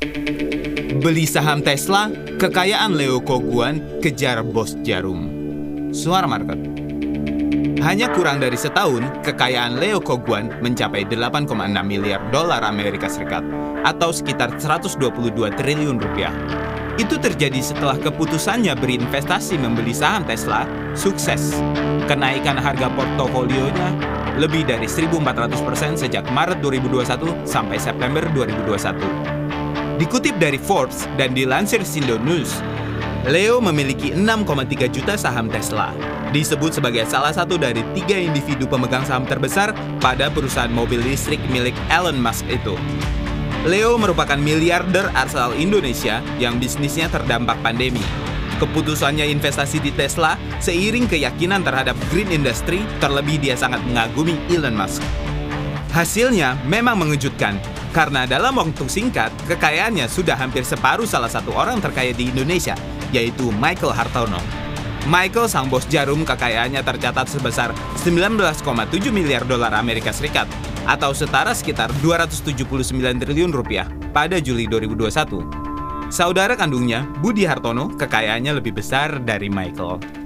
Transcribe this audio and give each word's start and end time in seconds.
Beli 0.00 1.28
saham 1.28 1.60
Tesla, 1.60 2.08
kekayaan 2.40 2.96
Leo 2.96 3.20
Koguan 3.20 4.00
kejar 4.00 4.40
bos 4.40 4.72
jarum. 4.80 5.28
Suara 5.92 6.24
market. 6.24 6.56
Hanya 7.84 8.08
kurang 8.08 8.40
dari 8.40 8.56
setahun, 8.56 9.04
kekayaan 9.20 9.76
Leo 9.76 10.00
Koguan 10.00 10.56
mencapai 10.64 11.04
8,6 11.04 11.52
miliar 11.84 12.24
dolar 12.32 12.64
Amerika 12.64 13.12
Serikat 13.12 13.44
atau 13.84 14.08
sekitar 14.08 14.56
122 14.56 15.52
triliun 15.60 16.00
rupiah. 16.00 16.32
Itu 16.96 17.20
terjadi 17.20 17.60
setelah 17.60 18.00
keputusannya 18.00 18.72
berinvestasi 18.80 19.60
membeli 19.60 19.92
saham 19.92 20.24
Tesla 20.24 20.64
sukses. 20.96 21.60
Kenaikan 22.08 22.56
harga 22.56 22.88
portofolionya 22.96 23.88
lebih 24.40 24.64
dari 24.64 24.88
1.400% 24.88 26.00
sejak 26.08 26.24
Maret 26.32 26.64
2021 26.64 27.44
sampai 27.44 27.76
September 27.76 28.24
2021. 28.32 29.39
Dikutip 30.00 30.40
dari 30.40 30.56
Forbes 30.56 31.04
dan 31.20 31.36
dilansir 31.36 31.84
Sindo 31.84 32.16
News, 32.16 32.56
Leo 33.28 33.60
memiliki 33.60 34.16
6,3 34.16 34.88
juta 34.88 35.12
saham 35.12 35.52
Tesla. 35.52 35.92
Disebut 36.32 36.72
sebagai 36.72 37.04
salah 37.04 37.36
satu 37.36 37.60
dari 37.60 37.84
tiga 37.92 38.16
individu 38.16 38.64
pemegang 38.64 39.04
saham 39.04 39.28
terbesar 39.28 39.76
pada 40.00 40.32
perusahaan 40.32 40.72
mobil 40.72 41.04
listrik 41.04 41.36
milik 41.52 41.76
Elon 41.92 42.16
Musk 42.16 42.48
itu. 42.48 42.80
Leo 43.68 44.00
merupakan 44.00 44.40
miliarder 44.40 45.12
asal 45.12 45.52
Indonesia 45.52 46.24
yang 46.40 46.56
bisnisnya 46.56 47.12
terdampak 47.12 47.60
pandemi. 47.60 48.00
Keputusannya 48.56 49.28
investasi 49.28 49.84
di 49.84 49.92
Tesla 49.92 50.40
seiring 50.64 51.12
keyakinan 51.12 51.60
terhadap 51.60 51.92
green 52.08 52.32
industry, 52.32 52.80
terlebih 53.04 53.36
dia 53.36 53.52
sangat 53.52 53.84
mengagumi 53.84 54.40
Elon 54.48 54.72
Musk. 54.72 55.04
Hasilnya 55.92 56.56
memang 56.64 56.96
mengejutkan, 56.96 57.60
karena 57.90 58.22
dalam 58.22 58.54
waktu 58.54 58.86
singkat, 58.86 59.34
kekayaannya 59.50 60.06
sudah 60.06 60.38
hampir 60.38 60.62
separuh 60.62 61.06
salah 61.06 61.26
satu 61.30 61.50
orang 61.54 61.82
terkaya 61.82 62.14
di 62.14 62.30
Indonesia, 62.30 62.78
yaitu 63.10 63.50
Michael 63.58 63.90
Hartono. 63.90 64.38
Michael 65.10 65.48
sang 65.50 65.66
bos 65.66 65.88
jarum 65.90 66.22
kekayaannya 66.22 66.84
tercatat 66.86 67.26
sebesar 67.26 67.74
19,7 68.04 68.62
miliar 69.10 69.42
dolar 69.48 69.72
Amerika 69.74 70.12
Serikat 70.12 70.46
atau 70.84 71.10
setara 71.10 71.50
sekitar 71.56 71.90
279 72.04 72.94
triliun 73.18 73.50
rupiah 73.50 73.88
pada 74.14 74.38
Juli 74.38 74.68
2021. 74.68 75.70
Saudara 76.10 76.58
kandungnya, 76.58 77.06
Budi 77.22 77.46
Hartono, 77.46 77.90
kekayaannya 77.94 78.58
lebih 78.58 78.78
besar 78.82 79.22
dari 79.22 79.46
Michael. 79.46 80.19